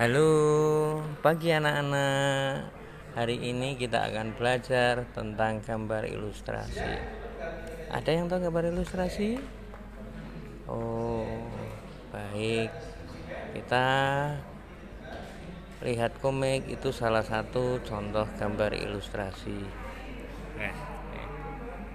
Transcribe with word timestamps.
Halo, 0.00 0.96
pagi 1.20 1.52
anak-anak. 1.52 2.72
Hari 3.20 3.36
ini 3.36 3.76
kita 3.76 4.00
akan 4.08 4.32
belajar 4.32 5.04
tentang 5.12 5.60
gambar 5.60 6.08
ilustrasi. 6.08 6.96
Ada 7.92 8.08
yang 8.08 8.32
tahu 8.32 8.48
gambar 8.48 8.72
ilustrasi? 8.72 9.36
Oh, 10.64 11.44
baik. 12.16 12.72
Kita 13.52 13.88
lihat 15.84 16.16
komik 16.24 16.64
itu 16.72 16.96
salah 16.96 17.20
satu 17.20 17.84
contoh 17.84 18.24
gambar 18.40 18.72
ilustrasi. 18.80 19.89